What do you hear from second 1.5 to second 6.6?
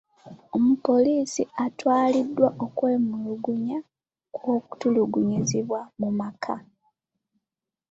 atwaliddwa okwemulugunya kw'okutulugunyizibwa mu maka.